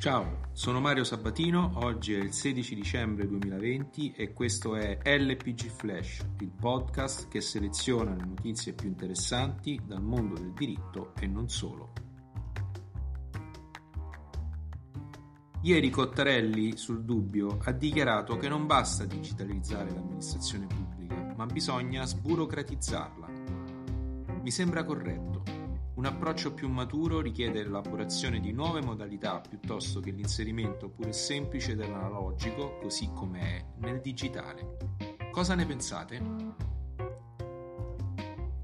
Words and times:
Ciao, 0.00 0.48
sono 0.52 0.80
Mario 0.80 1.04
Sabatino, 1.04 1.72
oggi 1.74 2.14
è 2.14 2.18
il 2.18 2.32
16 2.32 2.74
dicembre 2.74 3.28
2020 3.28 4.12
e 4.12 4.32
questo 4.32 4.74
è 4.74 4.98
LPG 5.04 5.68
Flash, 5.68 6.24
il 6.38 6.50
podcast 6.58 7.28
che 7.28 7.42
seleziona 7.42 8.14
le 8.14 8.24
notizie 8.24 8.72
più 8.72 8.88
interessanti 8.88 9.78
dal 9.84 10.00
mondo 10.00 10.36
del 10.36 10.54
diritto 10.54 11.12
e 11.20 11.26
non 11.26 11.50
solo. 11.50 11.92
Ieri 15.60 15.90
Cottarelli, 15.90 16.78
sul 16.78 17.04
dubbio, 17.04 17.58
ha 17.62 17.72
dichiarato 17.72 18.38
che 18.38 18.48
non 18.48 18.66
basta 18.66 19.04
digitalizzare 19.04 19.90
l'amministrazione 19.90 20.66
pubblica, 20.66 21.34
ma 21.36 21.44
bisogna 21.44 22.06
sburocratizzarla. 22.06 23.28
Mi 24.40 24.50
sembra 24.50 24.82
corretto. 24.82 25.59
Un 26.00 26.06
approccio 26.06 26.54
più 26.54 26.70
maturo 26.70 27.20
richiede 27.20 27.62
l'elaborazione 27.62 28.40
di 28.40 28.52
nuove 28.52 28.80
modalità 28.80 29.38
piuttosto 29.46 30.00
che 30.00 30.10
l'inserimento 30.10 30.88
pure 30.88 31.12
semplice 31.12 31.76
dell'analogico, 31.76 32.78
così 32.78 33.10
come 33.14 33.40
è, 33.40 33.64
nel 33.80 34.00
digitale. 34.00 34.78
Cosa 35.30 35.54
ne 35.54 35.66
pensate? 35.66 36.22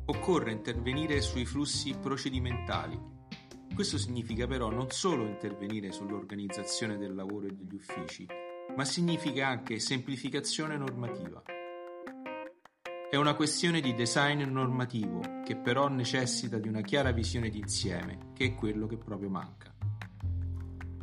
Occorre 0.06 0.50
intervenire 0.50 1.20
sui 1.20 1.44
flussi 1.44 1.94
procedimentali. 2.00 2.98
Questo 3.74 3.98
significa 3.98 4.46
però 4.46 4.70
non 4.70 4.90
solo 4.90 5.26
intervenire 5.26 5.92
sull'organizzazione 5.92 6.96
del 6.96 7.14
lavoro 7.14 7.48
e 7.48 7.52
degli 7.52 7.74
uffici, 7.74 8.26
ma 8.74 8.84
significa 8.86 9.46
anche 9.46 9.78
semplificazione 9.78 10.78
normativa. 10.78 11.42
È 13.08 13.14
una 13.14 13.34
questione 13.34 13.80
di 13.80 13.94
design 13.94 14.42
normativo 14.42 15.20
che 15.44 15.54
però 15.54 15.86
necessita 15.86 16.58
di 16.58 16.66
una 16.66 16.80
chiara 16.80 17.12
visione 17.12 17.50
d'insieme, 17.50 18.32
che 18.34 18.46
è 18.46 18.54
quello 18.56 18.88
che 18.88 18.96
proprio 18.96 19.30
manca. 19.30 19.72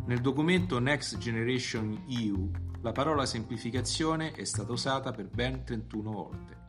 Nel 0.06 0.20
documento 0.20 0.80
Next 0.80 1.18
Generation 1.18 2.04
EU 2.10 2.52
la 2.82 2.92
parola 2.92 3.26
semplificazione 3.26 4.34
è 4.34 4.44
stata 4.44 4.74
usata 4.74 5.12
per 5.12 5.30
ben 5.30 5.64
31 5.64 6.12
volte. 6.12 6.62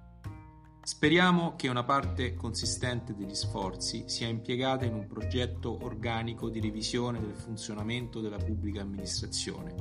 Speriamo 0.84 1.56
che 1.56 1.68
una 1.68 1.82
parte 1.82 2.34
consistente 2.34 3.12
degli 3.16 3.34
sforzi 3.34 4.04
sia 4.06 4.28
impiegata 4.28 4.84
in 4.84 4.94
un 4.94 5.08
progetto 5.08 5.82
organico 5.82 6.48
di 6.48 6.60
revisione 6.60 7.20
del 7.20 7.34
funzionamento 7.34 8.20
della 8.20 8.38
pubblica 8.38 8.82
amministrazione 8.82 9.74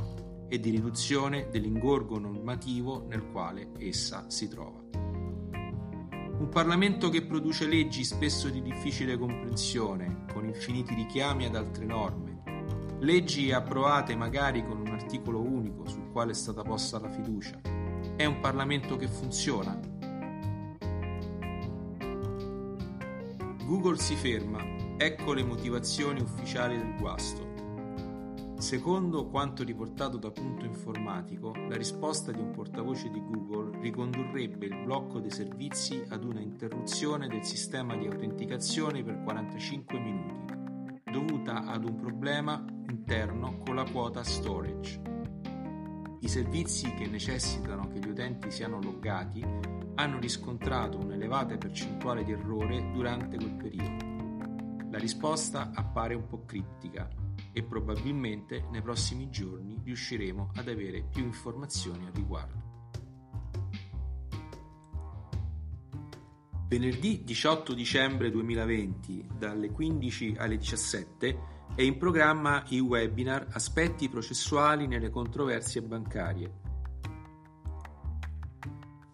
e 0.50 0.60
di 0.60 0.72
riduzione 0.72 1.50
dell'ingorgo 1.52 2.18
normativo 2.18 3.06
nel 3.08 3.30
quale 3.30 3.70
essa 3.78 4.28
si 4.30 4.48
trova. 4.48 4.83
Un 6.44 6.50
Parlamento 6.50 7.08
che 7.08 7.24
produce 7.24 7.66
leggi 7.68 8.04
spesso 8.04 8.50
di 8.50 8.62
difficile 8.62 9.18
comprensione, 9.18 10.26
con 10.34 10.44
infiniti 10.44 10.94
richiami 10.94 11.46
ad 11.46 11.56
altre 11.56 11.86
norme, 11.86 12.44
leggi 13.00 13.54
approvate 13.54 14.14
magari 14.18 14.62
con 14.62 14.78
un 14.82 14.88
articolo 14.88 15.40
unico 15.40 15.88
sul 15.88 16.12
quale 16.12 16.32
è 16.32 16.34
stata 16.36 16.62
posta 16.62 17.00
la 17.00 17.10
fiducia. 17.10 17.62
È 18.18 18.26
un 18.26 18.42
Parlamento 18.42 18.98
che 18.98 19.08
funziona. 19.08 19.80
Google 23.66 23.98
si 23.98 24.16
ferma, 24.16 24.60
ecco 24.98 25.32
le 25.32 25.46
motivazioni 25.46 26.20
ufficiali 26.20 26.78
del 26.78 26.98
guasto. 27.00 27.63
Secondo 28.64 29.28
quanto 29.28 29.62
riportato 29.62 30.16
da 30.16 30.32
Punto 30.32 30.64
Informatico, 30.64 31.54
la 31.68 31.76
risposta 31.76 32.32
di 32.32 32.40
un 32.40 32.52
portavoce 32.52 33.10
di 33.10 33.20
Google 33.20 33.78
ricondurrebbe 33.82 34.68
il 34.68 34.86
blocco 34.86 35.20
dei 35.20 35.32
servizi 35.32 36.02
ad 36.08 36.24
una 36.24 36.40
interruzione 36.40 37.28
del 37.28 37.44
sistema 37.44 37.98
di 37.98 38.06
autenticazione 38.06 39.04
per 39.04 39.22
45 39.22 40.00
minuti, 40.00 40.54
dovuta 41.12 41.66
ad 41.66 41.84
un 41.84 42.00
problema 42.00 42.66
interno 42.88 43.58
con 43.66 43.76
la 43.76 43.84
quota 43.84 44.24
storage. 44.24 45.02
I 46.22 46.28
servizi 46.30 46.94
che 46.94 47.06
necessitano 47.06 47.90
che 47.90 48.00
gli 48.00 48.08
utenti 48.08 48.50
siano 48.50 48.80
loggati 48.82 49.46
hanno 49.96 50.20
riscontrato 50.20 51.00
un'elevata 51.00 51.58
percentuale 51.58 52.24
di 52.24 52.32
errore 52.32 52.92
durante 52.94 53.36
quel 53.36 53.56
periodo. 53.56 54.90
La 54.90 55.00
risposta 55.00 55.72
appare 55.74 56.14
un 56.14 56.28
po' 56.28 56.46
criptica 56.46 57.23
e 57.54 57.64
probabilmente 57.64 58.68
nei 58.72 58.82
prossimi 58.82 59.30
giorni 59.30 59.80
riusciremo 59.84 60.52
ad 60.56 60.68
avere 60.68 61.04
più 61.04 61.24
informazioni 61.24 62.06
al 62.06 62.14
riguardo. 62.14 62.72
Venerdì 66.68 67.24
18 67.24 67.74
dicembre 67.74 68.32
2020 68.32 69.28
dalle 69.38 69.70
15 69.70 70.36
alle 70.40 70.58
17 70.58 71.52
è 71.76 71.84
in 71.84 71.98
programma 71.98 72.64
il 72.70 72.82
webinar 72.82 73.48
Aspetti 73.52 74.10
processuali 74.10 74.88
nelle 74.88 75.10
controversie 75.10 75.82
bancarie. 75.82 76.62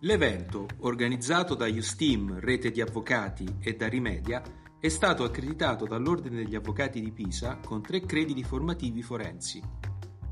L'evento, 0.03 0.67
organizzato 0.79 1.55
da 1.55 1.65
Justim, 1.65 2.39
rete 2.39 2.71
di 2.71 2.79
avvocati, 2.79 3.57
e 3.59 3.75
da 3.75 3.89
Rimedia, 3.89 4.41
è 4.81 4.87
stato 4.87 5.25
accreditato 5.25 5.85
dall'Ordine 5.85 6.37
degli 6.37 6.55
Avvocati 6.55 7.01
di 7.01 7.11
Pisa 7.11 7.57
con 7.57 7.81
tre 7.81 7.99
crediti 8.01 8.45
formativi 8.45 9.01
forensi. 9.01 9.61